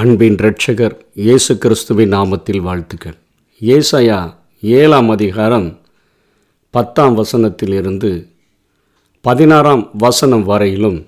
அன்பின் 0.00 0.34
இரட்சகர் 0.34 0.94
இயேசு 1.14 1.58
கிறிஸ்துவின் 1.58 2.12
நாமத்தில் 2.12 2.60
வாழ்த்துக்கள். 2.60 3.16
ஏசாயா 3.60 4.34
ஏழாம் 4.60 5.08
அதிகாரம் 5.08 5.80
பத்தாம் 6.70 7.16
வசனத்திலிருந்து 7.18 8.26
பதினாறாம் 9.20 9.90
வசனம் 9.92 10.44
வரையிலும் 10.44 11.06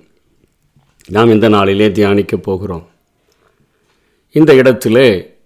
நாம் 1.07 1.29
இந்த 1.29 1.49
நாளிலே 1.49 1.87
தியானிக்கப் 1.87 2.43
போகிறோம். 2.47 2.87
இந்த 4.31 4.53
இடத்திலே 4.55 5.37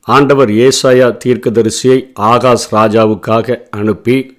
ஆண்டவர் 0.00 0.48
ஏசாயா 0.48 1.08
தீர்க்கதரிசியை 1.24 1.98
ஆகாஷ் 2.14 2.74
ராஜாவுக்காக 2.74 3.58
அனுப்பி 3.70 4.36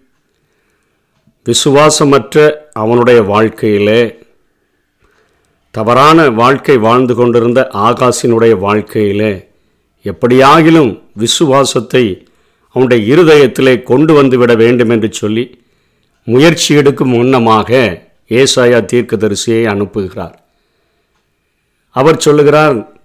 விசுவாசமற்ற 1.46 2.54
அவனுடைய 2.74 3.22
வாழ்க்கையிலே 3.22 4.02
தவறான 5.72 6.30
வாழ்க்கை 6.30 6.78
வாழ்ந்து 6.78 7.16
கொண்டிருந்த 7.16 7.68
ஆகாசினுடைய 7.74 8.60
வாழ்க்கையிலே 8.60 9.48
எப்படியாகிலும் 10.04 11.02
விசுவாசத்தை 11.14 12.28
அவனுடைய 12.68 13.16
இருதயத்திலே 13.16 13.84
கொண்டு 13.84 14.24
வந்துவிட 14.24 14.56
வேண்டும் 14.56 14.90
என்று 14.90 15.14
சொல்லி 15.14 15.62
முயற்சி 16.24 16.76
எடுக்கும் 16.76 17.10
முன்னமாக 17.10 18.02
ஏசாயா 18.30 18.80
தீர்க்கதரிசியை 18.94 19.64
அனுப்புகிறார். 19.74 20.34
அவர் 21.90 22.18
சொல்லுகிறார் 22.18 23.00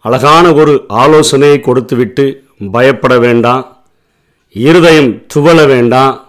அழகான 0.00 0.52
ஒரு 0.52 0.84
ஆலோசனையை 0.88 1.60
கொடுத்துவிட்டு 1.60 2.44
பயப்பட 2.72 3.18
வேண்டாம். 3.18 3.84
இருதயம் 4.52 5.22
துவள 5.34 5.66
வேண்டாம். 5.66 6.23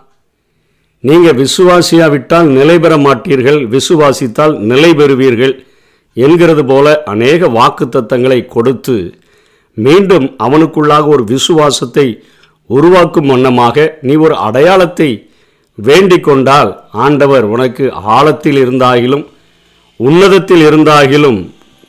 நீங்கள் 1.06 1.34
விசுவாசியாவிட்டால் 1.34 2.50
நிலை 2.50 2.80
பெற 2.80 2.98
மாட்டீர்கள் 2.98 3.60
விசுவாசித்தால் 3.68 4.58
நிலை 4.62 4.94
பெறுவீர்கள் 4.94 5.56
என்கிறது 6.18 6.66
போல 6.66 7.04
அநேக 7.04 7.48
வாக்கு 7.48 7.90
தத்தங்களை 7.90 8.46
கொடுத்து 8.46 8.96
மீண்டும் 9.78 10.36
அவனுக்குள்ளாக 10.44 11.08
ஒரு 11.08 11.24
விசுவாசத்தை 11.24 12.08
உருவாக்கும் 12.70 13.26
வண்ணமாக 13.26 13.98
நீ 14.02 14.16
ஒரு 14.16 14.36
அடையாளத்தை 14.36 15.10
வேண்டிக் 15.78 16.24
கொண்டால் 16.24 16.72
ஆண்டவர் 16.92 17.46
உனக்கு 17.46 17.92
ஆழத்தில் 17.94 18.58
இருந்தாகிலும் 18.58 19.26
உன்னதத்தில் 20.00 20.62
இருந்தாகிலும் 20.62 21.40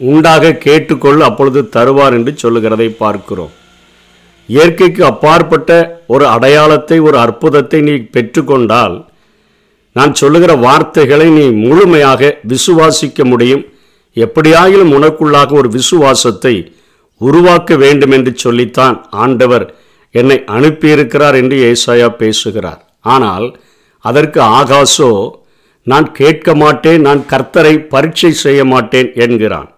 உண்டாக 0.01 0.51
கேட்டுக்கொள் 0.65 1.21
அப்பொழுது 1.21 1.61
தருவார் 1.63 2.13
என்று 2.13 2.37
சொல்லுகிறதை 2.37 2.89
பார்க்கிறோம். 2.89 3.53
இயற்கைக்கு 4.49 5.05
அப்பாற்பட்ட 5.05 5.71
ஒரு 6.07 6.27
அடையாளத்தை 6.27 7.01
ஒரு 7.01 7.19
அற்புதத்தை 7.19 7.81
நீ 7.81 7.95
பெற்றுக்கொண்டால் 8.13 8.97
நான் 9.97 10.13
சொல்லுகிற 10.21 10.53
வார்த்தைகளை 10.67 11.27
நீ 11.39 11.45
முழுமையாக 11.65 12.31
விசுவாசிக்க 12.53 13.25
முடியும். 13.33 13.65
எப்படியாயிலும் 14.17 14.93
உனக்குள்ளாக 14.99 15.51
ஒரு 15.61 15.69
விசுவாசத்தை 15.79 16.55
உருவாக்க 17.21 17.77
வேண்டும் 17.83 18.15
என்று 18.17 18.33
சொல்லித்தான் 18.45 18.97
ஆண்டவர் 19.25 19.65
என்னை 20.15 20.39
அனுப்பியிருக்கிறார் 20.57 21.37
என்று 21.41 21.57
ஏசாயா 21.71 22.09
பேசுகிறார். 22.23 22.81
ஆனால் 23.15 23.47
அதற்கு 24.05 24.41
ஆகாசோ 24.59 25.11
நான் 25.87 26.07
கேட்க 26.19 26.49
மாட்டேன் 26.63 27.01
நான் 27.07 27.23
கர்த்தரை 27.33 27.75
பரீட்சை 27.93 28.31
செய்ய 28.45 28.61
மாட்டேன் 28.73 29.11
என்கிறான். 29.25 29.69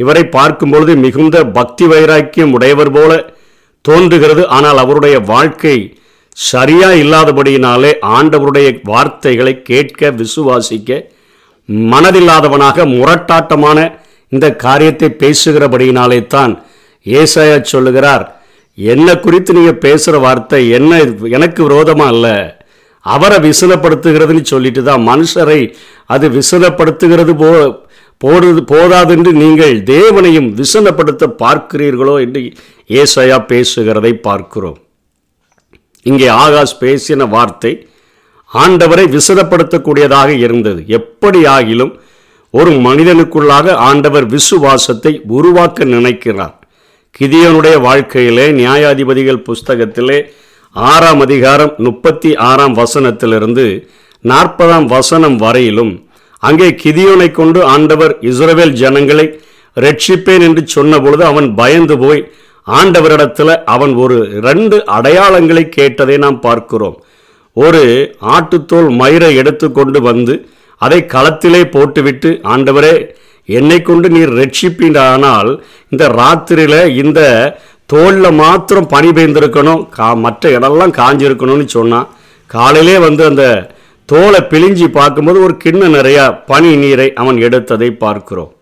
இவரை 0.00 0.24
பார்க்கும்பொழுது 0.36 0.92
மிகுந்த 1.04 1.36
பக்தி 1.58 1.86
வைராக்கியம் 1.92 2.52
உடையவர் 2.56 2.92
போல 2.96 3.12
தோன்றுகிறது. 3.84 4.42
ஆனால் 4.56 4.78
அவருடைய 4.84 5.16
வாழ்க்கை 5.32 5.76
சரியா 6.38 6.92
இல்லாதபடியினாலே 6.92 7.92
ஆண்டவருடைய 8.16 8.80
வார்த்தைகளை 8.82 9.62
கேட்க 9.62 10.10
விசுவாசிக்க 10.10 10.90
மனதில்லாதவனாக 11.92 12.86
முரட்டாட்டமான 12.86 13.78
இந்த 14.28 14.56
காரியத்தை 14.56 15.08
பேசுகிறபடியினாலே 15.22 16.26
தான் 16.26 16.52
ஏசாயா 17.06 17.62
சொல்லுகிறார் 17.62 18.24
என்ன 18.78 19.16
குறித்து 19.16 19.52
நீங்கள் 19.52 19.82
பேசுகிற 19.84 20.18
வார்த்தை 20.18 20.68
என்ன? 20.68 20.92
எனக்கு 21.28 21.60
விரோதமாக 21.62 22.08
அல்ல. 22.08 22.26
அவரை 23.06 23.38
விசனப்படுத்துகிறதுன்னு 23.48 24.42
சொல்லிட்டு 24.42 24.82
தான் 24.82 25.02
மனுஷரை 25.02 25.60
அது 26.06 26.28
விசனப்படுத்துகிறது 26.30 27.34
போ 27.36 27.50
போடுறது 28.20 28.60
போதாதென்று 28.72 29.32
நீங்கள் 29.32 29.82
தேவனையும் 29.84 30.48
விசனப்படுத்த 30.60 31.26
பார்க்கிறீர்களோ? 31.42 32.20
என்று 32.20 32.42
ஏசையா 32.86 33.38
பேசுகிறதை 33.52 34.12
பார்க்கிறோம். 34.28 34.78
இங்கே 36.08 36.28
ஆகாஷ் 36.42 36.80
பேசின 36.80 37.28
வார்த்தை 37.28 37.72
ஆண்டவரை 38.50 39.04
விசதப்படுத்தக்கூடியதாக 39.14 40.30
இருந்தது. 40.44 40.80
எப்படி 40.98 41.40
ஆகிலும் 41.56 41.92
ஒரு 42.54 42.70
மனிதனுக்குள்ளாக 42.86 43.74
ஆண்டவர் 43.88 44.26
விசுவாசத்தை 44.26 45.12
உருவாக்க 45.36 45.84
நினைக்கிறார். 45.94 46.54
கிதியனுடைய 47.20 47.76
வாழ்க்கையிலே 47.86 48.46
நியாயாதிபதிகள் 48.60 49.44
புஸ்தகத்திலே 49.48 50.18
ஆறாம் 50.76 51.20
அதிகாரம் 51.20 51.72
முப்பத்தி 51.78 52.30
ஆறாம் 52.48 52.74
வசனத்திலிருந்து 52.74 53.64
நாற்பதாம் 54.24 54.86
வசனம் 54.86 55.36
வரையிலும் 55.36 55.92
அங்கே 56.42 56.68
கிதியோனை 56.82 57.28
கொண்டு 57.30 57.60
ஆண்டவர் 57.74 58.12
இஸ்ரவேல் 58.30 58.74
ஜனங்களை 58.80 59.26
ரட்சிப்பேன் 59.76 60.44
என்று 60.48 60.62
சொன்னபொழுது 60.76 61.22
அவன் 61.22 61.48
பயந்து 61.54 61.96
போய் 61.98 62.22
ஆண்டவரிடத்தில் 62.76 63.52
அவன் 63.64 63.94
ஒரு 63.94 64.16
ரெண்டு 64.46 64.76
அடையாளங்களை 64.96 65.68
கேட்டதை 65.68 66.16
நாம் 66.16 66.40
பார்க்கிறோம். 66.40 66.96
ஒரு 67.56 67.82
ஆட்டுத்தோல் 68.34 68.90
மயிரை 69.00 69.36
எடுத்துக்கொண்டு 69.36 70.00
வந்து 70.00 70.34
அதை 70.80 70.98
களத்திலே 71.14 71.62
போட்டுவிட்டு 71.70 72.30
ஆண்டவரே 72.54 72.94
என்னை 73.48 73.82
கொண்டு 73.82 74.08
நீர் 74.08 74.32
ரட்சிப்பீண்டானால் 74.40 75.50
இந்த 75.88 76.04
ராத்திரியில் 76.20 76.80
இந்த 77.04 77.20
தோலில் 77.86 78.30
மாத்திரம் 78.34 78.86
பனி 78.86 79.08
பெய்ந்திருக்கணும் 79.08 79.82
கா 79.88 80.08
மற்ற 80.24 80.50
இடம்லாம் 80.58 80.98
காஞ்சிருக்கணும்னு 81.00 81.66
சொன்னான் 81.76 82.08
காலையிலே 82.46 82.98
வந்து 82.98 83.24
அந்த 83.24 83.44
தோலை 84.08 84.40
பிழிஞ்சி 84.50 84.86
பார்க்கும்போது 84.88 85.38
ஒரு 85.42 85.56
கிண்ணம் 85.56 85.94
நிறையா 85.94 86.24
பனி 86.46 86.76
நீரை 86.76 87.12
அவன் 87.12 87.36
எடுத்ததை 87.36 87.90
பார்க்கிறோம். 88.04 88.52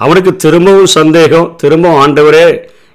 அவனுக்கு 0.00 0.36
திரும்பவும் 0.36 0.94
சந்தேகம் 0.98 1.54
திரும்பவும் 1.56 2.00
ஆண்டவரே 2.04 2.46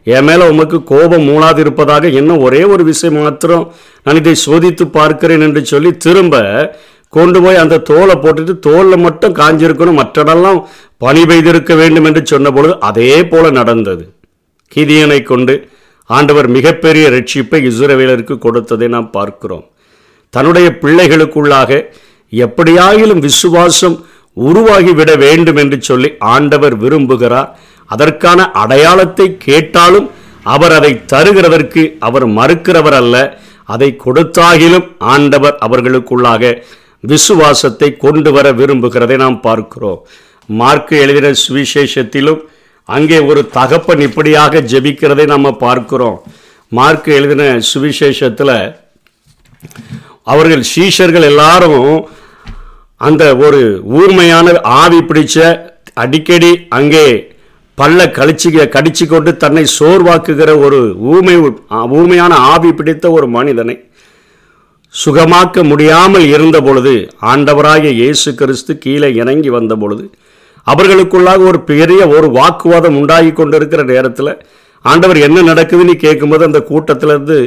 என் 0.03 0.23
மேலே 0.23 0.43
உமக்கு 0.49 0.83
கோபம் 0.83 1.27
மூளாது 1.29 1.59
இருப்பதாக 1.59 2.07
இன்னும் 2.19 2.43
ஒரே 2.45 2.63
ஒரு 2.63 2.83
விஷயம் 2.83 3.17
மாத்திரம் 3.21 3.65
நான் 4.03 4.19
இதை 4.21 4.35
சோதித்து 4.45 4.85
பார்க்கிறேன் 4.85 5.41
என்று 5.41 5.65
சொல்லி 5.65 5.97
திரும்ப 5.97 6.35
கொண்டு 7.09 7.41
போய் 7.41 7.55
அந்த 7.55 7.77
தோலை 7.77 8.15
போட்டுட்டு 8.15 8.53
தோலில் 8.59 9.03
மட்டும் 9.05 9.33
காஞ்சிருக்கணும் 9.35 9.99
மற்றடெல்லாம் 10.01 10.59
பணி 10.97 11.23
பெய்திருக்க 11.23 11.75
வேண்டும் 11.75 12.05
என்று 12.05 12.21
சொன்ன 12.25 12.51
பொழுது 12.51 12.79
அதே 12.79 13.25
போல 13.25 13.49
நடந்தது. 13.49 14.03
கிதியனை 14.75 15.23
கொண்டு 15.23 15.69
ஆண்டவர் 16.09 16.47
மிகப்பெரிய 16.47 17.09
ரட்சிப்பை 17.09 17.59
இஸ்ரவேலருக்கு 17.69 18.37
கொடுத்ததை 18.37 18.87
நாம் 18.87 19.09
பார்க்கிறோம். 19.09 19.65
தன்னுடைய 20.29 20.77
பிள்ளைகளுக்குள்ளாக 20.81 21.83
எப்படியாயிலும் 22.33 23.19
விசுவாசம் 23.19 24.05
உருவாகிவிட 24.37 25.11
வேண்டும் 25.17 25.55
என்று 25.55 25.77
சொல்லி 25.81 26.09
ஆண்டவர் 26.19 26.75
விரும்புகிறார். 26.77 27.49
அதற்கான 27.93 28.39
அடையாளத்தை 28.61 29.27
கேட்டாலும் 29.47 30.07
அவர் 30.53 30.73
அதை 30.77 30.91
தருகிறதற்கு 31.13 31.81
அவர் 32.07 32.25
மறுக்கிறவர் 32.37 32.97
அல்ல 33.01 33.15
அதை 33.69 33.89
கொடுத்தாகிலும் 34.05 34.87
ஆண்டவர் 35.13 35.57
அவர்களுக்குள்ளாக 35.65 36.53
விசுவாசத்தை 37.03 37.89
கொண்டு 38.03 38.29
வர 38.35 38.47
விரும்புகிறதை 38.59 39.15
நாம் 39.23 39.37
பார்க்கிறோம். 39.47 39.99
மார்க்கு 40.49 40.95
எழுதின 41.03 41.27
சுவிசேஷத்திலும் 41.43 42.41
அங்கே 42.89 43.19
ஒரு 43.29 43.41
தகப்பன் 43.57 44.01
இப்படியாக 44.07 44.61
ஜெபிக்கிறதை 44.71 45.25
நம்ம 45.33 45.51
பார்க்கிறோம். 45.65 46.17
மார்க்கு 46.71 47.11
எழுதின 47.19 47.43
சுவிசேஷத்தில் 47.71 48.55
அவர்கள் 50.31 50.63
சீஷர்கள் 50.73 51.27
எல்லாரும் 51.31 51.85
அந்த 53.01 53.23
ஒரு 53.45 53.61
ஊர்மையான 53.99 54.47
ஆவி 54.81 54.99
பிடிச்ச 55.09 55.37
அடிக்கடி 56.03 56.51
அங்கே 56.77 57.05
பல்ல 57.77 58.11
கழிச்சு 58.11 58.49
கடிச்சு 58.75 59.05
கொண்டு 59.07 59.37
தன்னை 59.37 59.65
சோர்வாக்குகிற 59.79 60.59
ஒரு 60.59 60.79
ஊமை 60.97 61.35
ஊமையான 61.99 62.33
ஆவி 62.33 62.73
பிடித்த 62.73 63.11
ஒரு 63.11 63.27
மனிதனை 63.27 63.75
சுகமாக்க 64.93 65.63
முடியாமல் 65.63 66.25
இருந்த 66.25 66.61
பொழுது 66.61 66.93
ஆண்டவராகிய 67.21 67.91
இயேசு 67.91 68.35
கிறிஸ்து 68.35 68.77
கீழே 68.77 69.09
இறங்கி 69.13 69.49
வந்த 69.49 69.75
பொழுது 69.75 70.09
அவர்களுக்குள்ளாக 70.67 71.45
ஒரு 71.45 71.59
பெரிய 71.61 72.07
ஒரு 72.07 72.27
வாக்குவாதம் 72.31 72.95
உண்டாகி 72.95 73.33
கொண்டிருக்கிற 73.33 73.83
நேரத்தில் 73.83 74.39
ஆண்டவர் 74.85 75.17
என்ன 75.17 75.41
நடக்குதுன்னு 75.41 75.95
கேட்கும்போது 75.95 76.43
அந்த 76.45 76.59
கூட்டத்திலேருந்து 76.69 77.37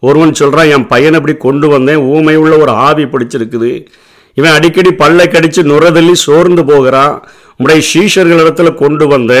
ஒருவன் 0.00 0.32
சொல்கிறான் 0.32 0.66
என் 0.66 0.86
பையனை 0.86 1.18
இப்படி 1.18 1.36
கொண்டு 1.36 1.68
வந்தேன் 1.68 1.96
ஊமை 1.96 2.36
உள்ள 2.36 2.56
ஒரு 2.56 2.70
ஆவி 2.70 3.04
பிடிச்சிருக்குது. 3.04 3.70
இவன் 4.36 4.56
அடிக்கடி 4.56 4.90
பல்லை 4.94 5.26
கடித்து 5.28 5.62
நுரதள்ளி 5.64 6.14
சோர்ந்து 6.26 6.62
போகிறான். 6.64 7.14
உடைய 7.60 7.80
சீஷர்களிடத்தில் 7.92 8.74
கொண்டு 8.74 9.06
வந்து 9.06 9.40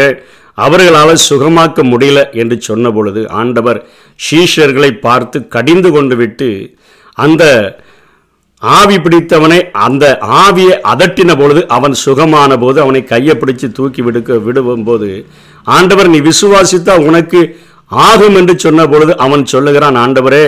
அவர்களால் 0.58 1.22
சுகமாக்க 1.28 1.82
முடியல 1.90 2.20
என்று 2.32 2.56
சொன்ன 2.60 2.86
பொழுது 2.90 3.20
ஆண்டவர் 3.40 3.78
சீஷர்களை 4.18 4.90
பார்த்து 4.98 5.38
கடிந்து 5.48 5.90
கொண்டு 5.90 6.16
விட்டு 6.16 6.48
அந்த 7.18 7.44
ஆவி 8.62 8.96
பிடித்தவனை 8.98 9.58
அந்த 9.86 10.04
ஆவியை 10.42 10.76
அதட்டின 10.90 11.30
பொழுது 11.38 11.62
அவன் 11.68 11.94
சுகமான 12.04 12.58
போது 12.58 12.78
அவனை 12.80 13.00
கையை 13.04 13.34
பிடிச்சு 13.36 13.68
தூக்கி 13.72 14.02
விடுக்க 14.02 14.36
விடுவும் 14.38 14.84
போது 14.84 15.08
ஆண்டவர் 15.68 16.08
நீ 16.08 16.20
விசுவாசித்தா 16.20 16.94
உனக்கு 17.08 17.40
ஆகும் 18.02 18.36
என்று 18.36 18.54
சொன்ன 18.58 18.86
பொழுது 18.86 19.12
அவன் 19.16 19.42
சொல்லுகிறான் 19.46 19.96
ஆண்டவரே 19.96 20.46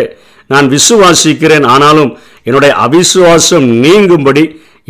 நான் 0.52 0.66
விசுவாசிக்கிறேன் 0.76 1.66
ஆனாலும் 1.74 2.12
என்னுடைய 2.48 2.72
அவிசுவாசம் 2.86 3.66
நீங்கும்படி 3.84 4.44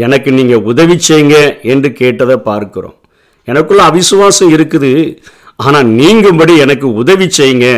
எனக்கு 0.04 0.30
நீங்கள் 0.38 0.66
உதவி 0.70 0.96
செய்யுங்க 1.08 1.36
என்று 1.72 1.88
கேட்டதை 2.00 2.36
பார்க்கிறோம். 2.50 2.96
எனக்குள்ள 3.48 3.82
அவிசுவாசம் 3.90 4.52
இருக்குது 4.56 4.92
ஆனால் 5.66 5.88
நீங்கும்படி 6.00 6.54
எனக்கு 6.64 6.86
உதவி 7.02 7.26
செய்யுங்க 7.38 7.68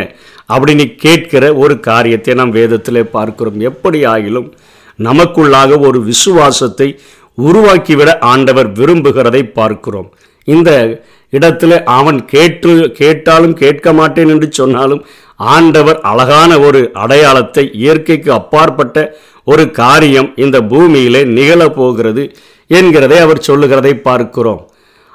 அப்படின்னு 0.54 0.84
கேட்கிற 1.04 1.44
ஒரு 1.64 1.74
காரியத்தை 1.88 2.34
நாம் 2.40 2.56
வேதத்தில் 2.58 3.10
பார்க்கிறோம். 3.16 3.58
எப்படி 3.70 4.00
ஆகிலும் 4.14 4.48
நமக்குள்ளாக 4.98 5.78
ஒரு 5.88 5.98
விசுவாசத்தை 6.10 6.88
உருவாக்கிவிட 7.38 8.10
ஆண்டவர் 8.32 8.68
விரும்புகிறதை 8.78 9.42
பார்க்கிறோம். 9.58 10.08
இந்த 10.48 10.70
இடத்துல 11.32 11.72
அவன் 11.98 12.18
கேட்டு 12.32 12.72
கேட்டாலும் 13.00 13.54
கேட்க 13.62 13.92
மாட்டேன் 13.92 14.30
என்று 14.34 14.48
சொன்னாலும் 14.60 15.02
ஆண்டவர் 15.40 16.00
அழகான 16.00 16.58
ஒரு 16.58 16.90
அடையாளத்தை 16.94 17.64
இயற்கைக்கு 17.72 18.32
அப்பாற்பட்ட 18.32 19.18
ஒரு 19.44 19.70
காரியம் 19.70 20.30
இந்த 20.36 20.60
பூமியிலே 20.60 21.22
நிகழப்போகிறது 21.24 22.22
என்கிறதை 22.70 23.18
அவர் 23.20 23.46
சொல்லுகிறதை 23.48 23.92
பார்க்கிறோம். 23.94 24.62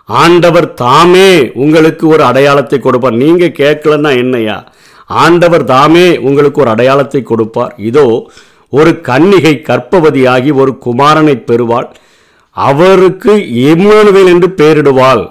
ஆண்டவர் 0.06 0.73
தாமே 0.73 1.51
உங்களுக்கு 1.53 2.07
ஒரு 2.07 2.23
அடையாளத்தை 2.23 2.79
கொடுப்பார். 2.79 3.19
நீங்கள் 3.23 3.57
கேட்கலன்னா 3.59 4.12
என்னையா? 4.18 4.57
ஆண்டவர் 5.09 5.63
தாமே 5.63 6.19
உங்களுக்கு 6.19 6.62
ஒரு 6.62 6.69
அடையாளத்தை 6.69 7.21
கொடுப்பார். 7.23 7.73
இதோ 7.89 8.06
ஒரு 8.69 8.91
கன்னிகை 9.03 9.53
கற்பவதியாகி 9.69 10.51
ஒரு 10.53 10.77
குமாரனை 10.85 11.35
பெறுவாள். 11.50 11.89
அவருக்கு 12.51 13.33
இம்மானுவேல் 13.69 14.31
என்று 14.33 14.47
பெயரிடுவாள் 14.57 15.23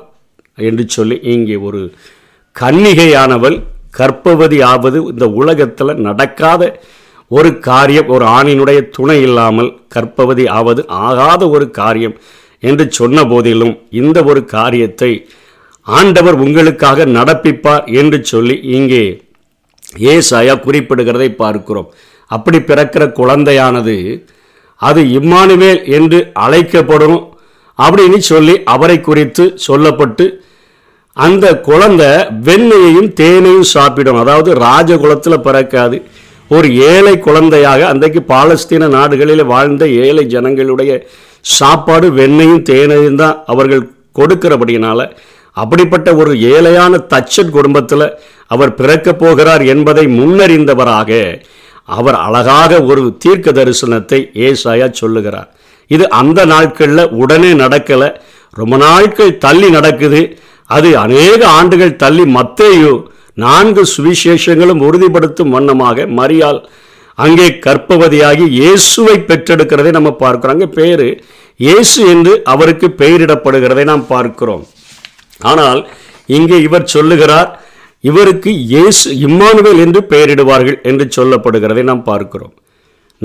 என்று 0.58 0.84
சொல்லி 0.88 1.16
இங்கே 1.34 1.56
ஒரு 1.56 1.80
கன்னிகையானவள் 2.56 3.56
கற்பவதி 3.94 4.62
ஆவது 4.62 5.02
இந்த 5.04 5.28
உலகத்தில் 5.28 5.94
நடக்காத 5.94 6.80
ஒரு 7.28 7.58
காரியம் 7.58 8.06
ஒரு 8.06 8.24
ஆணினுடைய 8.24 8.88
துணை 8.90 9.22
இல்லாமல் 9.22 9.80
கற்பவதி 9.94 10.48
ஆவது 10.48 10.88
ஆகாத 10.88 11.48
ஒரு 11.50 11.70
காரியம் 11.70 12.20
என்று 12.60 12.90
சொன்ன 12.90 13.24
போதிலும் 13.24 13.78
இந்த 13.90 14.22
ஒரு 14.22 14.44
காரியத்தை 14.44 15.28
ஆண்டவர் 15.82 16.34
உங்களுக்காக 16.34 17.04
நடப்பிப்பார் 17.04 17.94
என்று 17.94 18.24
சொல்லி 18.24 18.60
இங்கே 18.60 19.22
ஏசாயா 19.98 20.54
குறிப்பிடுகிறதை 20.60 21.34
பார்க்கிறோம். 21.34 21.92
அப்படி 22.26 22.58
பிறக்கிற 22.58 23.12
குழந்தையானது 23.12 24.24
அது 24.76 25.02
இம்மானுவேல் 25.04 25.84
என்று 25.84 26.30
அழைக்கப்படும் 26.32 27.34
அப்படின்னு 27.78 28.16
சொல்லி 28.16 28.62
அவரை 28.64 29.00
குறித்து 29.00 29.58
சொல்லப்பட்டு 29.68 30.24
அந்த 31.16 31.46
குழந்தை 31.68 32.10
வெண்ணையையும் 32.48 33.12
தேனையும் 33.12 33.70
சாப்பிடும். 33.74 34.20
அதாவது 34.22 34.50
ராஜகுலத்தில் 34.66 35.44
பிறக்காது. 35.46 35.96
ஒரு 36.48 36.68
ஏழை 36.92 37.18
குழந்தையாக 37.18 37.86
அன்றைக்கு 37.86 38.20
பாலஸ்தீன 38.28 38.88
நாடுகளில் 38.88 39.44
வாழ்ந்த 39.44 39.84
ஏழை 40.04 40.24
ஜனங்களுடைய 40.24 40.92
சாப்பாடு 41.40 42.06
வெண்ணையும் 42.10 42.62
தேனையும் 42.62 43.16
தான் 43.16 43.36
அவர்கள் 43.46 43.82
கொடுக்கிறபடியினால் 44.18 45.04
அப்படிப்பட்ட 45.56 46.08
ஒரு 46.14 46.32
ஏழையான 46.52 47.00
தச்சன் 47.12 47.54
குடும்பத்தில் 47.56 48.06
அவர் 48.46 48.74
பிறக்கப் 48.74 49.20
போகிறார் 49.20 49.62
என்பதை 49.62 50.04
முன்னறிந்தவராக 50.18 51.40
அவர் 51.84 52.14
அழகாக 52.14 52.82
ஒரு 52.82 53.02
தீர்க்க 53.18 53.50
தரிசனத்தை 53.50 54.18
ஏசாயா 54.48 54.90
சொல்லுகிறார். 54.90 55.48
இது 55.86 56.04
அந்த 56.20 56.40
நாட்களில் 56.44 57.12
உடனே 57.22 57.52
நடக்கலை. 57.52 58.10
ரொம்ப 58.54 58.76
நாட்கள் 58.76 59.38
தள்ளி 59.38 59.70
நடக்குது. 59.70 60.20
அது 60.76 60.88
அநேக 61.04 61.40
ஆண்டுகள் 61.58 62.00
தள்ளி 62.02 62.24
மத்தேயு 62.36 62.92
நான்கு 63.44 63.82
சுவிசேஷங்களும் 63.94 64.82
உறுதிப்படுத்தும் 64.86 65.54
வண்ணமாக 65.56 66.06
மரியால் 66.20 66.60
அங்கே 67.24 67.46
கற்பவதியாகி 67.64 68.44
இயேசுவை 68.58 69.16
பெற்றெடுக்கிறதை 69.30 69.90
நம்ம 69.96 70.10
பார்க்கிறோம். 70.22 70.54
அங்கே 70.54 70.68
பேரு 70.78 71.08
இயேசு 71.60 72.00
என்று 72.12 72.32
அவருக்கு 72.52 72.86
பெயரிடப்படுகிறதை 73.00 73.84
நாம் 73.90 74.04
பார்க்கிறோம். 74.12 74.62
ஆனால் 75.50 75.80
இங்கே 76.36 76.58
இவர் 76.66 76.92
சொல்லுகிறார் 76.94 77.50
இவருக்கு 78.10 78.50
இயேசு 78.72 79.08
இம்மானுவேல் 79.26 79.82
என்று 79.84 80.00
பெயரிடுவார்கள் 80.12 80.78
என்று 80.90 81.06
சொல்லப்படுகிறதை 81.16 81.82
நாம் 81.90 82.08
பார்க்கிறோம். 82.10 82.54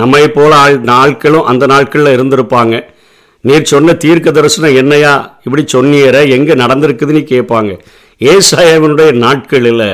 நம்மை 0.02 0.24
போல 0.38 0.52
ஆள் 0.64 0.78
நாட்களும் 0.94 1.48
அந்த 1.52 1.66
நாட்களில் 1.74 2.16
இருந்திருப்பாங்க. 2.16 2.76
நீர் 3.46 3.70
சொன்ன 3.72 3.94
தீர்க்க 4.04 4.32
தரிசனம் 4.32 4.76
என்னையா? 4.76 5.14
இப்படி 5.46 5.64
சொன்னியற 5.74 6.18
எங்கே 6.36 6.54
நடந்திருக்குதுன்னு 6.64 7.24
கேட்பாங்க. 7.32 7.72
ஏசாயாவினுடைய 8.32 9.12
நாட்களில் 9.26 9.88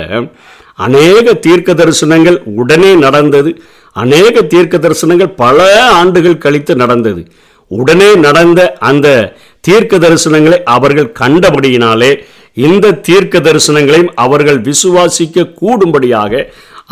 அநேக 0.85 1.33
தீர்க்க 1.45 1.73
தரிசனங்கள் 1.73 2.37
உடனே 2.61 2.91
நடந்தது. 3.05 3.51
அநேக 3.93 4.41
தீர்க்க 4.53 4.77
தரிசனங்கள் 4.77 5.31
பல 5.35 5.65
ஆண்டுகள் 5.91 6.43
கழித்து 6.45 6.75
நடந்தது. 6.75 7.23
உடனே 7.67 8.09
நடந்த 8.27 8.61
அந்த 8.89 9.07
தீர்க்க 9.67 9.97
தரிசனங்களை 9.97 10.59
அவர்கள் 10.75 11.13
கண்டபடியினாலே 11.19 12.11
இந்த 12.67 12.95
தீர்க்க 13.07 13.39
தரிசனங்களையும் 13.39 14.13
அவர்கள் 14.15 14.61
விசுவாசிக்க 14.61 15.45
கூடும்படியாக 15.61 16.43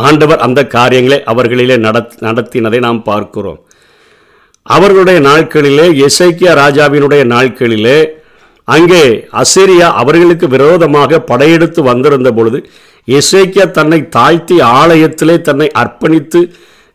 ஆண்டவர் 0.08 0.44
அந்த 0.48 0.60
காரியங்களை 0.76 1.18
அவர்களிலே 1.32 1.78
நடத் 1.88 2.14
நடத்தினதை 2.28 2.80
நாம் 2.80 3.02
பார்க்கிறோம். 3.04 3.60
அவர்களுடைய 4.70 5.20
நாட்களிலே 5.20 5.88
எசைக்கியா 6.08 6.52
ராஜாவினுடைய 6.54 7.24
நாட்களிலே 7.26 8.00
அங்கே 8.68 9.04
அசிரியா 9.34 9.88
அவர்களுக்கு 9.94 10.48
விரோதமாக 10.48 11.20
படையெடுத்து 11.22 11.82
வந்திருந்த 11.84 12.32
பொழுது 12.32 12.60
எசேக்கியா 13.08 13.66
தன்னை 13.72 14.00
தாழ்த்தி 14.10 14.56
ஆலயத்திலே 14.80 15.36
தன்னை 15.42 15.68
அர்ப்பணித்து 15.76 16.40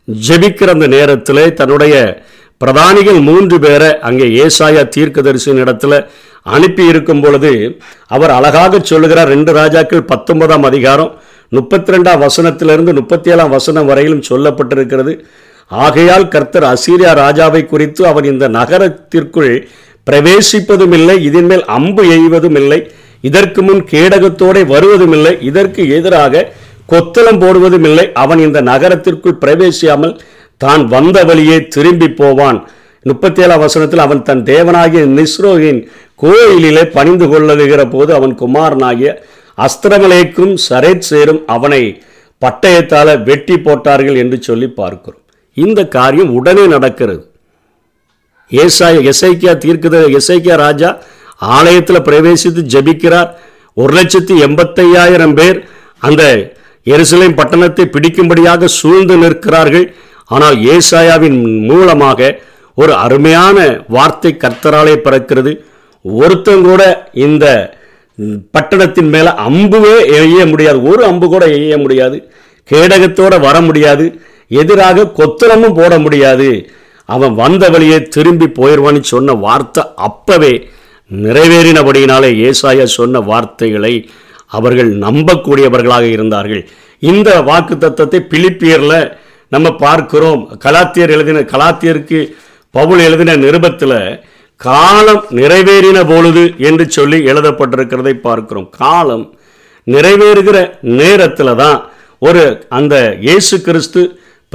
ஜெபிக்கிற 0.07 0.69
அந்த 0.69 0.87
நேரத்திலே 0.87 1.45
தன்னுடைய 1.53 1.95
பிரதானிகள் 2.61 3.19
மூன்று 3.21 3.57
பேரை 3.59 3.89
அங்கே 3.99 4.27
ஏசாயா 4.43 4.83
தீர்க்கதரிசியின் 4.87 5.61
இடத்துல 5.63 5.93
அனுப்பி 6.45 6.83
இருக்கும் 6.85 7.21
பொழுது 7.21 7.51
அவர் 8.07 8.29
அழகாக 8.29 8.79
சொல்லுகிறார் 8.83 9.27
ரெண்டு 9.27 9.51
ராஜாக்கள் 9.53 10.03
பத்தொன்பதாம் 10.03 10.63
அதிகாரம் 10.63 11.11
முப்பத்தி 11.51 11.93
ரெண்டாம் 11.93 12.21
வசனத்திலிருந்து 12.23 12.91
முப்பத்தி 12.93 13.31
ஏழாம் 13.31 13.49
வசனம் 13.49 13.85
வரையிலும் 13.85 14.27
சொல்லப்பட்டிருக்கிறது. 14.29 15.13
ஆகையால் 15.71 16.27
கர்த்தர் 16.27 16.67
அசீரியா 16.73 17.11
ராஜாவை 17.23 17.61
குறித்து 17.65 18.01
அவன் 18.07 18.23
இந்த 18.23 18.47
நகரத்திற்குள் 18.47 19.53
பிரவேசிப்பதும் 20.07 20.95
இல்லை 20.97 21.15
இதன் 21.23 21.45
மேல் 21.45 21.65
அம்பு 21.77 22.03
எய்வதும் 22.17 22.57
இல்லை 22.61 22.79
இதற்கு 23.21 23.61
முன் 23.61 23.81
கேடகத்தோടെ 23.91 24.61
வருவதும் 24.67 25.11
இல்லை 25.11 25.33
இதற்கு 25.41 25.81
எதிராக 25.97 26.43
கொத்தளம் 26.91 27.39
போடுவதும் 27.43 27.85
இல்லை 27.89 28.05
அவன் 28.23 28.39
இந்த 28.39 28.59
நகரத்திற்குள் 28.61 29.41
பிரவேசியாமல் 29.43 30.17
தான் 30.61 30.83
வந்த 30.87 31.17
வழியே 31.23 31.57
திரும்பி 31.67 32.09
போவான். 32.11 32.59
முப்பத்தி 33.05 33.41
ஏழாம் 33.43 33.63
வசனத்தில் 33.63 34.03
அவன் 34.03 34.21
தன் 34.23 34.43
தேவனாகிய 34.51 35.01
நிஸ்ரோவின் 35.17 35.81
கோயிலிலே 36.15 36.83
பணிந்து 36.95 37.25
கொள்ளுகிற 37.27 37.81
போது 37.87 38.11
அவன் 38.13 38.33
குமாரனாகிய 38.41 39.09
அஸ்திரமலேக்கும் 39.57 40.55
சரேத் 40.69 41.05
சேரும் 41.09 41.41
அவனை 41.55 41.81
பட்டயத்தால 42.41 43.23
வெட்டி 43.23 43.57
போட்டார்கள் 43.57 44.15
என்று 44.15 44.37
சொல்லி 44.41 44.67
பார்க்கிறோம். 44.81 45.24
இந்த 45.63 45.79
காரியம் 45.97 46.31
உடனே 46.37 46.65
நடக்கிறது. 46.73 47.23
ஏசாய 48.51 48.95
எசைக்கியா 49.11 49.53
தீர்க்குத 49.63 49.97
எசைக்கியா 50.19 50.55
ராஜா 50.65 50.89
ஆலயத்தில் 51.57 52.05
பிரவேசித்து 52.07 52.61
ஜெபிக்கிறார். 52.73 53.29
ஒரு 53.81 53.91
லட்சத்தி 53.97 54.35
எண்பத்தையாயிரம் 54.47 55.35
பேர் 55.39 55.57
அந்த 56.07 56.23
எருசலேம் 56.93 57.37
பட்டணத்தை 57.39 57.85
பிடிக்கும்படியாக 57.93 58.67
சூழ்ந்து 58.79 59.15
நிற்கிறார்கள். 59.23 59.87
ஆனால் 60.35 60.57
ஏசாயாவின் 60.73 61.39
மூலமாக 61.69 62.29
ஒரு 62.81 62.93
அருமையான 63.05 63.57
வார்த்தை 63.95 64.31
கர்த்தராலே 64.43 64.95
பிறக்கிறது. 65.05 65.51
ஒருத்தன் 66.05 66.63
கூட 66.69 66.81
இந்த 67.25 67.45
பட்டணத்தின் 68.55 69.09
மேலே 69.15 69.31
அம்புவே 69.47 69.95
எய்ய 70.19 70.39
முடியாது. 70.51 70.79
ஒரு 70.91 71.01
அம்பு 71.09 71.27
கூட 71.33 71.45
எய்ய 71.57 71.75
முடியாது. 71.83 72.17
கேடகத்தோட 72.71 73.33
வர 73.47 73.55
முடியாது. 73.61 74.05
எதிராக 74.51 75.07
கொத்தளமும் 75.19 75.77
போட 75.79 75.93
முடியாது. 76.05 76.49
அவன் 77.09 77.33
வந்த 77.41 77.63
வழியே 77.73 77.97
திரும்பி 78.15 78.47
போயிடுவான்னு 78.59 79.01
சொன்ன 79.13 79.33
வார்த்தை 79.45 79.83
அப்பவே 80.07 80.53
நிறைவேறினபடியினாலே 81.11 82.29
ஏசாயா 82.47 82.85
சொன்ன 82.97 83.19
வார்த்தைகளை 83.31 83.93
அவர்கள் 84.57 84.91
நம்பக்கூடியவர்களாக 85.05 86.05
இருந்தார்கள். 86.15 86.63
இந்த 86.99 87.29
வாக்கு 87.49 87.75
தத்தத்தை 87.75 88.19
பிலிப்பியரில் 88.31 88.99
நம்ம 89.51 89.67
பார்க்கிறோம். 89.83 90.41
கலாத்தியர் 90.65 91.13
எழுதின 91.15 91.43
கலாத்தியருக்கு 91.53 92.19
பவுல் 92.75 93.01
எழுதின 93.07 93.35
நிருபத்தில் 93.45 93.99
காலம் 94.61 95.23
நிறைவேறின 95.39 95.99
பொழுது 96.11 96.43
என்று 96.67 96.85
சொல்லி 96.97 97.17
எழுதப்பட்டிருக்கிறதை 97.31 98.13
பார்க்கிறோம். 98.27 98.67
காலம் 98.81 99.25
நிறைவேறுகிற 99.87 100.57
நேரத்தில் 100.99 101.59
தான் 101.63 101.79
ஒரு 102.21 102.43
அந்த 102.77 102.95
இயேசு 103.25 103.55
கிறிஸ்து 103.67 104.01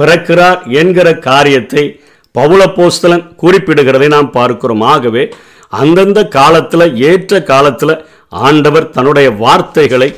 பிறக்கிறார் 0.01 0.59
என்கிற 0.81 1.07
காரியத்தை 1.29 1.85
பவுளப்போஸ்தலன் 2.35 3.25
குறிப்பிடுகிறதை 3.41 4.07
நாம் 4.15 4.29
பார்க்கிறோம். 4.37 4.83
ஆகவே 4.93 5.23
அந்தந்த 5.81 6.19
காலத்தில் 6.37 6.85
ஏற்ற 7.09 7.41
காலத்தில் 7.51 7.95
ஆண்டவர் 8.47 8.91
தன்னுடைய 8.95 9.27
வார்த்தைகளை 9.43 10.09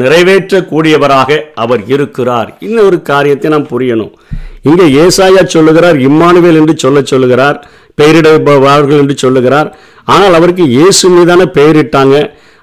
நிறைவேற்றக்கூடியவராக 0.00 1.38
அவர் 1.62 1.82
இருக்கிறார். 1.94 2.50
இன்னொரு 2.66 2.96
காரியத்தை 3.10 3.48
நாம் 3.54 3.70
புரியணும். 3.72 4.12
இங்கே 4.68 4.86
ஏசாயா 5.02 5.42
சொல்லுகிறார் 5.54 5.98
இம்மானுவேல் 6.08 6.58
என்று 6.60 6.74
சொல்ல 6.84 6.98
சொல்லுகிறார் 7.12 7.58
பெயரிடுபவர்கள் 8.00 9.00
என்று 9.02 9.16
சொல்லுகிறார். 9.24 9.68
ஆனால் 10.14 10.36
அவருக்கு 10.38 10.64
இயேசு 10.76 11.08
மீதான 11.16 11.42
பெயரிட்டாங்க 11.58 12.16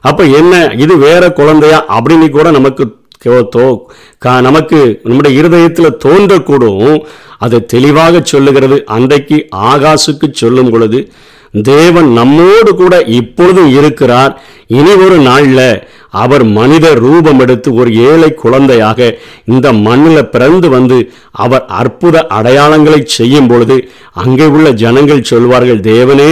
அப்போ 0.10 0.24
என்ன 0.40 0.54
இது 0.84 0.94
வேற 1.08 1.24
குழந்தையா? 1.40 1.80
அப்படின்னு 1.96 2.28
கூட 2.38 2.48
நமக்கு 2.58 2.84
தோ- 3.30 3.80
கா- 4.25 4.42
நமக்கு 4.42 5.00
நம்முடைய 5.04 5.40
இருதயத்தில் 5.40 5.98
தோன்றக்கூடும். 6.06 7.00
அது 7.38 7.66
தெளிவாக 7.66 8.22
சொல்லுகிறது. 8.24 8.86
அன்றைக்கு 8.86 9.48
ஆகாசுக்கு 9.56 10.32
சொல்லும் 10.32 10.70
பொழுது 10.70 11.12
தேவன் 11.53 12.10
நம்மோடு 12.12 12.72
கூட 12.74 12.96
இப்பொழுதும் 13.12 13.72
இருக்கிறார். 13.72 14.34
இனி 14.70 14.93
ஒரு 15.05 15.17
நாளில் 15.20 15.65
அவர் 16.13 16.43
மனித 16.50 16.93
ரூபம் 16.93 17.39
எடுத்து 17.39 17.70
ஒரு 17.74 17.91
ஏழை 18.05 18.29
குழந்தையாக 18.34 19.00
இந்த 19.46 19.72
மண்ணில் 19.74 20.29
பிறந்து 20.29 20.70
வந்து 20.70 20.98
அவர் 21.31 21.63
அற்புத 21.72 22.25
அடையாளங்களை 22.29 23.00
செய்யும் 23.10 23.48
பொழுது 23.48 23.77
அங்கே 24.13 24.46
உள்ள 24.46 24.70
ஜனங்கள் 24.72 25.22
சொல்வார்கள் 25.22 25.79
தேவனே 25.88 26.31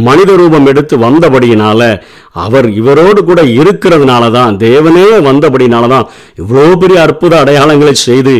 மனித 0.00 0.30
ரூபம் 0.36 0.66
எடுத்து 0.66 0.96
வந்தபடியினால 0.98 1.80
அவர் 2.32 2.68
இவரோடு 2.72 3.24
கூட 3.24 3.42
இருக்கிறதுனால 3.54 4.30
தான் 4.30 4.56
தேவனே 4.58 5.06
வந்தபடினால 5.20 5.88
தான் 5.88 6.08
இவ்வளோ 6.36 6.66
பெரிய 6.76 7.00
அற்புத 7.00 7.34
அடையாளங்களை 7.40 7.92
செய்து 8.00 8.34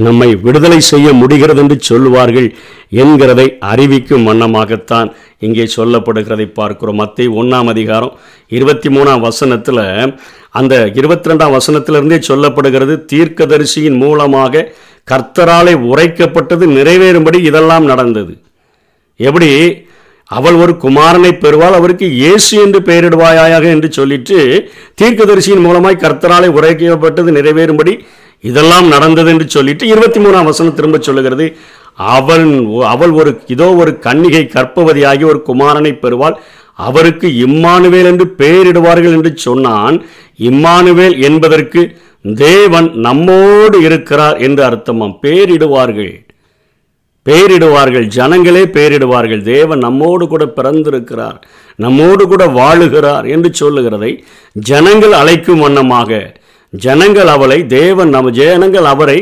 நம்மை 0.00 0.30
விடுதலை 0.42 0.80
செய்ய 0.80 1.12
முடிகிறது 1.12 1.60
என்று 1.60 1.78
சொல்லுவார்கள் 1.82 2.48
என்கிறதை 2.96 3.48
அறிவிக்கும் 3.60 4.26
வண்ணமாகத்தான் 4.26 5.10
இங்கே 5.46 5.64
சொல்லப்படுகிறதை 5.76 6.46
பார்க்கிறோம். 6.52 7.00
மத்திய 7.02 7.30
ஒன்றாம் 7.40 7.70
அதிகாரம் 7.74 8.14
இருபத்தி 8.48 8.88
மூணாம் 8.88 9.24
வசனத்தில் 9.26 9.82
அந்த 10.60 10.74
இருபத்தி 11.00 11.30
ரெண்டாம் 11.30 11.56
வசனத்திலிருந்தே 11.56 12.18
சொல்லப்படுகிறது 12.28 12.94
தீர்க்கதரிசியின் 13.12 13.98
மூலமாக 14.04 14.64
கர்த்தராலே 15.10 15.74
உரைக்கப்பட்டது 15.90 16.64
நிறைவேறும்படி 16.78 17.38
இதெல்லாம் 17.50 17.84
நடந்தது. 17.84 18.32
எப்படி? 19.20 19.50
அவள் 20.30 20.54
ஒரு 20.54 20.72
குமாரனை 20.82 21.30
பெறுவாள் 21.44 21.76
அவருக்கு 21.78 22.06
இயேசு 22.22 22.52
என்று 22.64 22.80
பெயரிடுவாயாக 22.80 23.64
என்று 23.74 23.88
சொல்லிட்டு 23.92 24.36
தீர்க்கதரிசியின் 25.02 25.64
மூலமாய் 25.66 26.02
கர்த்தராலே 26.04 26.48
உரைக்கப்பட்டது 26.58 27.30
நிறைவேறும்படி 27.38 27.94
இதெல்லாம் 28.48 28.86
நடந்தது 28.88 29.30
என்று 29.30 29.46
சொல்லிட்டு 29.48 29.86
இருபத்தி 29.86 30.20
மூணாம் 30.20 30.48
வசனம் 30.50 30.74
திரும்ப 30.74 30.98
சொல்லுகிறது. 30.98 31.46
அவள் 32.08 32.46
அவள் 32.84 33.10
ஒரு 33.10 33.40
இதோ 33.46 33.74
ஒரு 33.74 33.98
கன்னிகை 34.02 34.44
கற்பவதியாகி 34.46 35.24
ஒரு 35.24 35.42
குமாரனை 35.46 35.92
பெறுவாள். 35.98 36.36
அவருக்கு 36.74 37.28
இம்மானுவேல் 37.46 38.04
என்று 38.04 38.26
பெயரிடுவார்கள் 38.38 39.12
என்று 39.12 39.32
சொன்னான். 39.36 39.96
இம்மானுவேல் 40.38 41.16
என்பதற்கு 41.22 41.80
தேவன் 42.36 42.88
நம்மோடு 42.94 43.82
இருக்கிறார் 43.82 44.38
என்று 44.38 44.62
அர்த்தமாம். 44.64 45.14
பேரிடுவார்கள். 45.22 46.12
பேரிடுவார்கள். 47.26 48.06
ஜனங்களே 48.08 48.62
பேரிடுவார்கள். 48.76 49.42
தேவன் 49.42 49.78
நம்மோடு 49.78 50.28
கூட 50.28 50.44
பிறந்திருக்கிறார். 50.46 51.38
நம்மோடு 51.76 52.28
கூட 52.28 52.46
வாழுகிறார் 52.46 53.26
என்று 53.30 53.54
சொல்லுகிறதை 53.54 54.24
ஜனங்கள் 54.52 55.12
அழைக்கும் 55.12 55.58
வண்ணமாக 55.58 56.39
ஜனங்கள் 56.72 57.26
அவளை 57.26 57.66
தேவன் 57.66 58.08
நம்ம 58.08 58.30
ஜனங்கள் 58.30 58.84
அவரை 58.84 59.16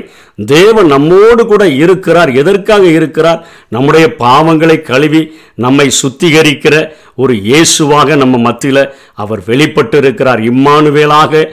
தேவன் 0.49 0.87
நம்மோடு 0.87 1.47
கூட 1.47 1.69
இருக்கிறார் 1.69 2.31
எதற்காக 2.31 2.85
இருக்கிறார்? 2.89 3.41
நம்முடைய 3.69 4.07
பாவங்களை 4.19 4.83
கழுவி 4.83 5.23
நம்மை 5.55 5.87
சுத்திகரிக்கிற 6.03 6.75
ஒரு 7.15 7.35
இயேசுவாக 7.35 8.17
நம்ம 8.17 8.39
மத்தியில் 8.39 8.83
அவர் 9.15 9.43
வெளிப்பட்டு 9.47 9.99
இருக்கிறார் 9.99 10.41
இம்மானுவேலாக 10.41 11.45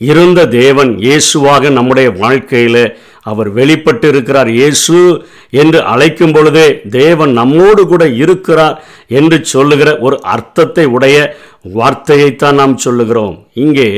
இருந்த 0.00 0.46
தேவன் 0.46 0.90
இயேசுவாக 0.98 1.70
நம்முடைய 1.70 2.10
வாழ்க்கையில் 2.10 2.82
அவர் 3.22 3.48
வெளிப்பட்டு 3.50 4.08
இருக்கிறார் 4.08 4.50
இயேசு 4.50 4.98
என்று 5.50 5.82
அழைக்கும் 5.82 6.32
பொழுதே 6.32 6.66
தேவன் 6.90 7.32
நம்மோடு 7.32 7.86
கூட 7.86 8.04
இருக்கிறார் 8.06 8.76
என்று 9.08 9.44
சொல்லுகிற 9.44 9.98
ஒரு 9.98 10.20
அர்த்தத்தை 10.34 10.84
உடைய 10.86 11.16
வார்த்தையைத்தான் 11.74 12.60
நாம் 12.62 12.76
சொல்லுகிறோம். 12.76 13.34
இங்கே 13.54 13.88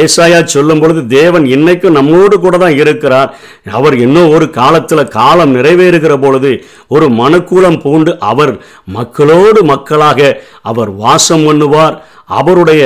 ஏசாயா 0.00 0.38
சொல்லும் 0.54 0.80
பொழுது 0.80 1.00
தேவன் 1.18 1.44
இன்னைக்கும் 1.56 1.96
நம்மோடு 1.98 2.36
கூட 2.38 2.56
தான் 2.62 2.78
இருக்கிறார். 2.82 3.30
அவர் 3.78 3.96
இன்னும் 4.04 4.32
ஒரு 4.36 4.46
காலத்தில் 4.50 5.12
காலம் 5.18 5.54
நிறைவேறுகிற 5.56 6.14
பொழுது 6.24 6.52
ஒரு 6.94 7.08
மனுக்கூலம் 7.20 7.80
பூண்டு 7.84 8.14
அவர் 8.30 8.52
மக்களோடு 8.96 9.62
மக்களாக 9.72 10.20
அவர் 10.70 10.90
வாசம் 11.04 11.46
பண்ணுவார். 11.48 11.96
அவருடைய 12.40 12.82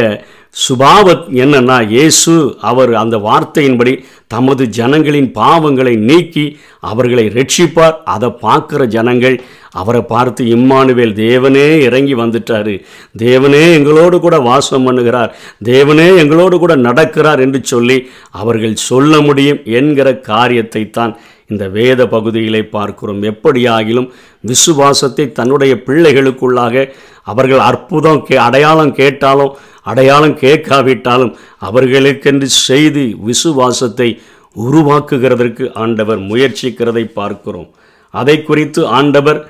சுபாவத் 0.57 1.27
என்னன்னா 1.43 1.77
இயேசு 1.89 2.33
அவர் 2.61 2.93
அந்த 2.95 3.17
வார்த்தையின்படி 3.17 3.93
தமது 4.27 4.67
ஜனங்களின் 4.79 5.29
பாவங்களை 5.39 5.97
நீக்கி 6.09 6.45
அவர்களை 6.81 7.25
ரட்சிப்பார். 7.37 7.97
அதை 8.05 8.29
பார்க்குற 8.43 8.85
ஜனங்கள் 8.85 9.37
அவரை 9.71 10.03
பார்த்து 10.03 10.45
இம்மானுவேல் 10.45 11.15
தேவனே 11.15 11.67
இறங்கி 11.81 12.15
வந்துட்டாரு. 12.15 12.75
தேவனே 13.19 13.63
எங்களோடு 13.79 14.21
கூட 14.21 14.39
வாசம் 14.39 14.87
பண்ணுகிறார். 14.87 15.31
தேவனே 15.65 16.09
எங்களோடு 16.17 16.59
கூட 16.59 16.77
நடக்கிறார் 16.77 17.41
என்று 17.41 17.61
சொல்லி 17.65 17.99
அவர்கள் 18.31 18.75
சொல்ல 18.91 19.21
முடியும் 19.21 19.61
என்கிற 19.65 20.17
காரியத்தை 20.33 20.91
தான் 20.91 21.19
இந்த 21.53 21.65
வேத 21.77 22.01
பகுதிகளை 22.15 22.63
பார்க்கிறோம். 22.77 23.21
எப்படியாகிலும் 23.31 24.09
விசுவாசத்தை 24.51 25.25
தன்னுடைய 25.39 25.73
பிள்ளைகளுக்குள்ளாக 25.87 26.85
அவர்கள் 27.33 27.63
அற்புதம் 27.71 28.23
கே 28.29 28.37
அடையாளம் 28.49 28.93
கேட்டாலும் 29.01 29.55
அடையாளம் 29.91 30.37
கேட்காவிட்டாலும் 30.43 31.33
அவர்களுக்கென்று 31.69 32.49
செய்து 32.69 33.05
விசுவாசத்தை 33.29 34.09
உருவாக்குகிறதற்கு 34.57 35.65
ஆண்டவர் 35.83 36.21
முயற்சிக்கிறதை 36.31 37.05
பார்க்கிறோம். 37.19 37.69
அதை 38.15 38.37
குறித்து 38.43 38.81
ஆண்டவர் 38.99 39.41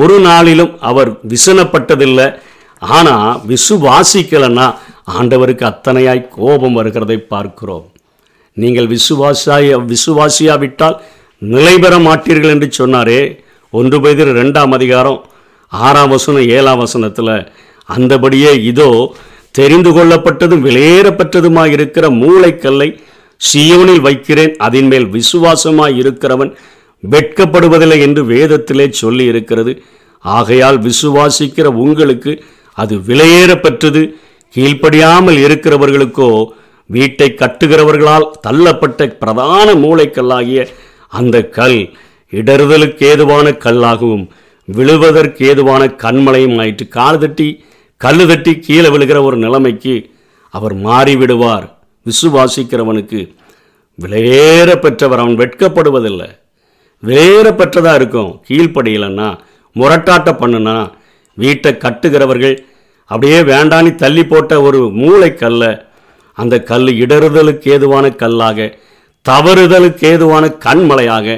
ஒரு 0.00 0.16
நாளிலும் 0.28 0.72
அவர் 0.90 1.10
விசனப்பட்டதில்லை. 1.32 2.28
ஆனால் 2.82 3.40
விசுவாசிக்கலைன்னா 3.52 4.66
ஆண்டவருக்கு 5.18 5.64
அத்தனையாய் 5.72 6.22
கோபம் 6.38 6.76
வருகிறதை 6.78 7.18
பார்க்கிறோம். 7.34 7.86
நீங்கள் 8.56 8.88
விசுவாசாய 8.94 9.78
விசுவாசியாவிட்டால் 9.92 10.96
நிலை 11.52 11.74
பெற 11.78 11.94
மாட்டீர்கள் 12.06 12.52
என்று 12.54 12.68
சொன்னாரே. 12.78 13.20
ஒன்று 13.72 13.96
பேதிர் 14.04 14.30
ரெண்டாம் 14.40 14.72
அதிகாரம் 14.76 15.18
ஆறாம் 15.72 16.12
வசனம் 16.14 16.46
ஏழாம் 16.56 16.80
வசனத்தில் 16.84 17.32
அந்தபடியே 17.88 18.52
இதோ 18.70 18.88
தெரிந்து 19.58 19.90
கொள்ளப்பட்டதும் 19.90 20.64
விலையேறப்பட்டதுமாய் 20.66 21.74
இருக்கிற 21.76 22.06
மூளைக்கல்லை 22.22 22.88
சியோனில் 23.40 24.02
வைக்கிறேன். 24.06 24.54
அதன் 24.66 24.88
மேல் 24.92 25.06
விசுவாசமாய் 25.16 25.98
இருக்கிறவன் 26.02 26.52
வெட்கப்படுவதில்லை 27.02 27.98
என்று 28.06 28.22
வேதத்திலே 28.34 28.86
சொல்லி 29.02 29.24
இருக்கிறது. 29.32 29.72
ஆகையால் 30.24 30.78
விசுவாசிக்கிற 30.88 31.66
உங்களுக்கு 31.84 32.32
அது 32.76 32.94
விலையேறப்பட்டது. 33.08 34.02
கீழ்ப்படியாமல் 34.54 35.38
இருக்கிறவர்களுக்கோ 35.46 36.30
வீட்டை 36.90 37.28
கட்டுகிறவர்களால் 37.38 38.26
தள்ளப்பட்ட 38.46 39.06
பிரதான 39.22 39.68
மூளைக்கல்லாகிய 39.84 40.60
அந்த 41.18 41.36
கல் 41.58 41.78
இடறுதலுக்கு 42.32 43.02
ஏதுவான 43.12 43.46
கல்லாகவும் 43.64 44.26
விழுவதற்கு 44.68 45.42
ஏதுவான 45.50 45.82
கண்மலையும் 46.04 46.58
ஆயிற்று. 46.62 46.84
கால் 46.98 47.20
தட்டி 47.24 47.48
கல்லு 48.00 48.24
தட்டி 48.30 48.52
கீழே 48.66 48.88
விழுகிற 48.94 49.18
ஒரு 49.28 49.36
நிலைமைக்கு 49.44 49.94
அவர் 50.54 50.74
மாறிவிடுவார். 50.86 51.66
விசுவாசிக்கிறவனுக்கு 52.06 53.20
விலையேற 53.98 54.70
பெற்றவர் 54.84 55.22
அவன் 55.22 55.38
வெட்கப்படுவதில்லை. 55.42 56.28
விலையேற 57.02 57.48
பெற்றதாக 57.60 57.98
இருக்கும். 58.00 58.32
கீழ்ப்படியலைன்னா 58.48 59.28
முரட்டாட்ட 59.76 60.30
பண்ணுனா 60.40 60.76
வீட்டை 61.38 61.70
கட்டுகிறவர்கள் 61.84 62.56
அப்படியே 63.10 63.38
வேண்டான்னு 63.52 63.90
தள்ளி 64.02 64.22
போட்ட 64.30 64.52
ஒரு 64.68 64.80
மூளைக்கல்ல 65.00 65.64
அந்த 66.38 66.54
கல் 66.70 66.90
இடறுதலுக்கு 67.04 67.68
ஏதுவான 67.74 68.06
கல்லாக 68.22 68.68
தவறுதலுக்கு 69.28 70.04
ஏதுவான 70.12 70.44
கண்மலையாக 70.64 71.36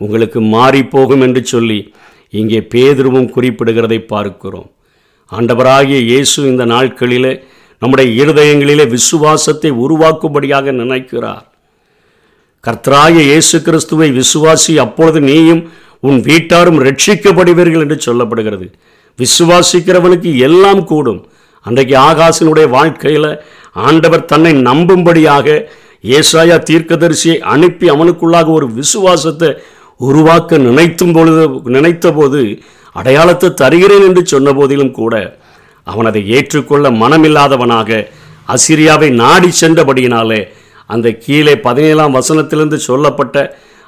உங்களுக்கு 0.00 0.40
மாறி 0.54 0.80
போகும் 0.94 1.22
என்று 1.26 1.42
சொல்லி 1.52 1.80
இங்கே 2.38 2.60
பேதுருவும் 2.72 3.28
குறிப்பிடுகிறதை 3.34 3.98
பார்க்கிறோம். 4.12 4.68
ஆண்டவராகிய 5.32 5.98
இயேசு 6.10 6.38
இந்த 6.50 6.64
நாட்களிலே 6.72 7.32
நம்முடைய 7.82 8.08
இருதயங்களிலே 8.22 8.84
விசுவாசத்தை 8.96 9.70
உருவாக்கும்படியாக 9.84 10.72
நினைக்கிறார். 10.82 11.44
கர்த்தராகிய 12.64 13.22
இயேசு 13.30 13.56
கிறிஸ்துவை 13.66 14.08
விசுவாசி 14.20 14.72
அப்பொழுது 14.84 15.20
நீயும் 15.30 15.62
உன் 16.08 16.20
வீட்டாரும் 16.28 16.80
ரட்சிக்கப்படுவீர்கள் 16.86 17.84
என்று 17.84 17.98
சொல்லப்படுகிறது. 18.06 18.66
விசுவாசிக்கிறவனுக்கு 19.18 20.30
எல்லாம் 20.48 20.82
கூடும். 20.84 21.20
அன்றைக்கு 21.66 21.94
ஆகாசினுடைய 22.08 22.66
வாழ்க்கையில் 22.76 23.30
ஆண்டவர் 23.86 24.28
தன்னை 24.32 24.52
நம்பும்படியாக 24.68 25.46
ஏசாயா 26.04 26.56
தீர்க்கதரிசியை 26.70 27.38
அனுப்பி 27.54 27.86
அவனுக்குள்ளாக 27.90 28.48
ஒரு 28.50 28.66
விசுவாசத்தை 28.72 29.50
உருவாக்க 30.00 30.58
நினைத்தும் 30.58 31.12
பொழுது 31.12 31.42
நினைத்த 31.64 32.12
போது 32.12 32.40
அடையாளத்தை 32.92 33.54
தருகிறேன் 33.54 34.04
என்று 34.08 34.26
சொன்ன 34.26 34.52
போதிலும் 34.52 34.90
கூட 34.90 35.14
அவன் 35.84 36.06
அதை 36.06 36.22
ஏற்றுக்கொள்ள 36.28 36.90
மனமில்லாதவனாக 36.90 38.06
அசிரியாவை 38.48 39.08
நாடி 39.10 39.50
சென்றபடியினாலே 39.60 40.40
அந்த 40.86 41.10
கீழே 41.10 41.54
பதினேழாம் 41.58 42.16
வசனத்திலிருந்து 42.16 42.78
சொல்லப்பட்ட 42.88 43.36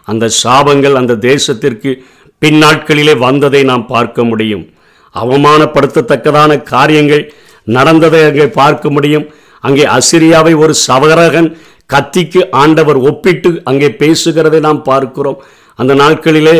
அந்த 0.05 0.31
சாபங்கள் 0.43 0.95
அந்த 0.95 1.19
தேசத்திற்கு 1.31 1.91
பின்னாட்களிலே 2.43 3.19
வந்ததை 3.19 3.63
நாம் 3.63 3.87
பார்க்க 3.87 4.25
முடியும். 4.25 4.65
அவமானப்படுத்தத்தக்கதான 5.15 6.63
காரியங்கள் 6.63 7.33
நடந்ததை 7.65 8.21
அங்கே 8.25 8.47
பார்க்க 8.49 8.91
முடியும். 8.91 9.27
அங்கே 9.61 9.85
அசிரியாவை 9.99 10.57
ஒரு 10.57 10.75
சவரகன் 10.89 11.49
கத்திக்கு 11.91 12.51
ஆண்டவர் 12.51 12.97
ஒப்பிட்டு 12.97 13.61
அங்கே 13.65 13.97
பேசுகிறதை 13.99 14.61
நாம் 14.61 14.83
பார்க்கிறோம். 14.83 15.39
அந்த 15.79 15.95
நாட்களிலே 15.95 16.57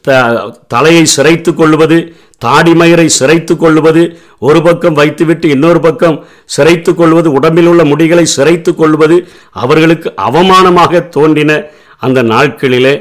த- 0.00 0.50
தலையை 0.68 1.06
சிரைத்து 1.16 1.54
கொள்வது 1.54 1.98
தாடிமயிரை 2.44 3.08
சிரைத்து 3.18 3.56
கொள்வது 3.56 4.02
ஒரு 4.38 4.62
பக்கம் 4.62 4.92
வைத்துவிட்டு 4.92 5.48
இன்னொரு 5.48 5.80
பக்கம் 5.80 6.24
சிரைத்து 6.56 6.94
கொள்வது 6.94 7.32
உடம்பில் 7.32 7.66
உள்ள 7.66 7.84
முடிகளை 7.84 8.26
சிரைத்து 8.36 8.74
கொள்வது 8.74 9.16
அவர்களுக்கு 9.50 10.12
அவமானமாக 10.22 11.08
தோன்றின 11.08 11.64
அந்த 11.98 12.22
நாட்களிலே 12.22 12.94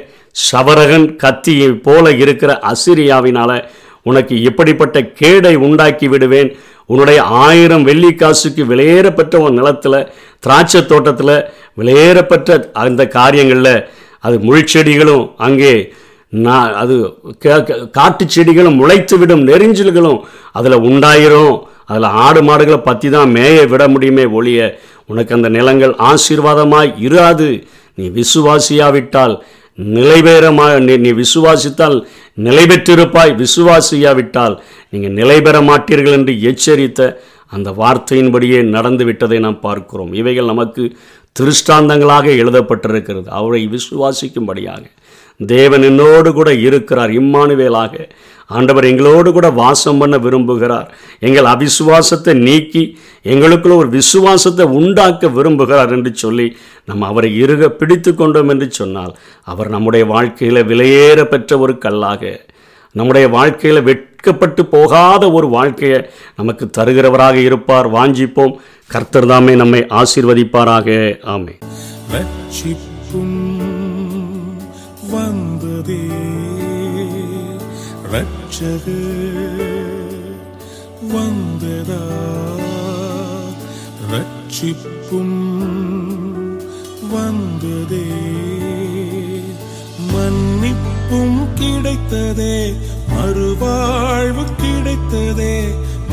சவரகன் 0.51 1.15
கத்தியை 1.15 1.71
போல 1.71 2.11
இருக்கிற 2.15 2.59
அசிரியாவினால 2.63 3.51
உனக்கு 4.09 4.35
இப்படிப்பட்ட 4.49 4.97
கேடை 5.19 5.53
உண்டாக்கி 5.65 6.07
விடுவேன்? 6.13 6.51
உன்னுடைய 6.91 7.19
ஆயிரம் 7.47 7.83
வெள்ளி 7.89 8.11
காசுக்கு 8.21 8.63
விலையேறப்பட்ட 8.71 9.35
உன் 9.45 9.57
நிலத்தில் 9.59 9.99
திராட்சை 10.43 10.81
தோட்டத்தில் 10.85 11.35
விலையேறப்பட்ட 11.79 12.57
அந்த 12.83 13.01
காரியங்களில் 13.17 13.75
அது 14.27 14.35
முள்செடிகளும் 14.47 15.25
அங்கே 15.45 15.73
நான் 16.45 16.71
அது 16.81 16.95
காட்டு 17.97 18.23
செடிகளும் 18.35 18.79
முளைத்து 18.81 19.15
விடும் 19.21 19.43
நெறிஞ்சல்களும் 19.49 20.19
அதில் 20.57 20.83
உண்டாயிரும். 20.89 21.55
அதில் 21.89 22.07
ஆடு 22.25 22.41
மாடுகளை 22.47 22.79
பற்றி 22.81 23.07
தான் 23.15 23.33
மேய 23.35 23.57
விட 23.71 23.83
முடியுமே 23.93 24.25
ஒழிய 24.37 24.59
உனக்கு 25.11 25.31
அந்த 25.37 25.49
நிலங்கள் 25.57 25.93
ஆசீர்வாதமாக 26.09 26.93
இராது. 27.07 27.49
நீ 27.97 28.05
விசுவாசியாவிட்டால் 28.19 29.35
நிலைபெறமா 29.77 30.79
நீ 30.79 30.97
நீ 30.97 31.11
விசுவாசித்தால் 31.11 32.05
நிலை 32.33 32.63
பெற்றிருப்பாய் 32.63 33.43
விசுவாசியாவிட்டால் 33.43 34.59
நீங்கள் 34.89 35.11
நிலை 35.11 35.41
பெற 35.41 35.59
மாட்டீர்கள் 35.59 36.11
என்று 36.11 36.33
எச்சரித்த 36.33 37.17
அந்த 37.47 37.71
வார்த்தையின்படியே 37.71 38.63
நடந்து 38.63 39.05
விட்டதை 39.05 39.39
நாம் 39.39 39.59
பார்க்கிறோம். 39.59 40.13
இவைகள் 40.13 40.45
நமக்கு 40.45 40.95
திருஷ்டாந்தங்களாக 41.39 42.27
எழுதப்பட்டிருக்கிறது. 42.43 43.27
அவரை 43.27 43.69
விசுவாசிக்கும்படியாக 43.71 44.83
தேவன் 45.45 45.81
என்னோடு 45.81 46.33
கூட 46.33 46.53
இருக்கிறார். 46.53 47.09
இம்மானுவேலாக 47.09 48.09
ஆண்டவர் 48.47 48.85
எங்களோடு 48.85 49.31
கூட 49.31 49.49
வாசம் 49.49 49.97
பண்ண 49.97 50.17
விரும்புகிறார். 50.17 50.87
எங்கள் 51.19 51.45
அவிசுவாசத்தை 51.45 52.33
நீக்கி 52.33 52.97
எங்களுக்குள்ள 53.23 53.75
ஒரு 53.75 53.89
விசுவாசத்தை 53.89 54.65
உண்டாக்க 54.65 55.27
விரும்புகிறார் 55.27 55.89
என்று 55.89 56.15
சொல்லி 56.15 56.57
நம்ம 56.85 57.07
அவரை 57.07 57.43
இருக 57.43 57.67
பிடித்து 57.67 58.15
கொண்டோம் 58.15 58.49
என்று 58.49 58.71
சொன்னால் 58.71 59.17
அவர் 59.43 59.69
நம்முடைய 59.69 60.05
வாழ்க்கையில் 60.05 60.65
விலையேற 60.65 61.23
பெற்ற 61.23 61.59
ஒரு 61.59 61.77
கல்லாக 61.77 62.45
நம்முடைய 62.91 63.27
வாழ்க்கையில் 63.27 63.81
வெட்கப்பட்டு 63.81 64.65
போகாத 64.65 65.31
ஒரு 65.31 65.47
வாழ்க்கையை 65.47 66.09
நமக்கு 66.35 66.69
தருகிறவராக 66.77 67.33
இருப்பார். 67.33 67.91
வாஞ்சிப்போம். 67.93 68.53
கர்த்தர் 68.87 69.25
தாமே 69.25 69.55
நம்மை 69.55 69.85
ஆசீர்வதிப்பாராக. 69.89 71.19
ஆமே 71.35 71.55
ரட்சகர் 78.13 79.61
வந்ததா? 81.01 82.15
ரட்சிப்பும் 84.11 85.51
வந்ததே. 87.11 88.05
மன்னிப்பும் 90.13 91.47
கிடைத்ததே. 91.55 92.73
மறுவாழ்வு 93.09 94.45
கிடைத்ததே. 94.61 95.63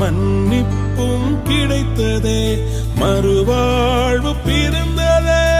மன்னிப்பும் 0.00 1.42
கிடைத்ததே. 1.44 2.58
மறுவாழ்வு 3.00 4.34
பிறந்ததே. 4.46 5.59